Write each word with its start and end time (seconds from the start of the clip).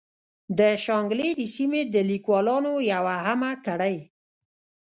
د 0.59 0.61
شانګلې 0.83 1.29
د 1.39 1.41
سيمې 1.55 1.81
د 1.93 1.95
ليکوالانو 2.09 2.73
يوه 2.91 3.13
اهمه 3.19 3.51
کړۍ 3.65 3.97